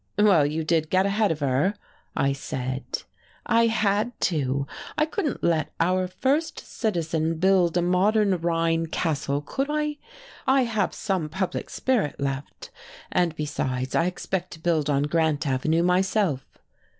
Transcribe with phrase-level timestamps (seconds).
[0.17, 1.75] "Well, you did get ahead of her,"
[2.15, 3.03] I said.
[3.45, 4.65] "I had to.
[4.97, 9.97] I couldn't let our first citizen build a modern Rhine castle, could I?
[10.47, 12.71] I have some public spirit left.
[13.11, 16.47] And besides, I expect to build on Grant Avenue myself."